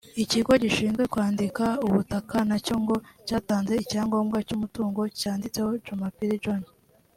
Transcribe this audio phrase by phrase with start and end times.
[0.23, 2.95] Ikigo gishinzwe kwandika ubutaka nacyo ngo
[3.27, 6.61] cyatanze icyangombwa cy’umutungo cyanditseho Jumapili John